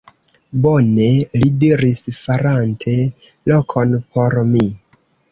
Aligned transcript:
Bone! 0.61 1.09
li 1.41 1.49
diris, 1.63 1.99
farante 2.19 2.95
lokon 3.51 3.93
por 4.15 4.39
mi. 4.55 4.65